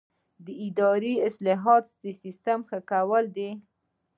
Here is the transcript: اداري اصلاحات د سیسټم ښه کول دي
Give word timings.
اداري 0.65 1.13
اصلاحات 1.27 1.85
د 2.03 2.05
سیسټم 2.21 2.59
ښه 2.69 2.79
کول 2.91 3.23
دي 3.37 3.49